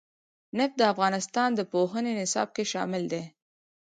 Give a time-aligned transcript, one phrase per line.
[0.57, 3.23] نفت د افغانستان د پوهنې نصاب کې شامل دي.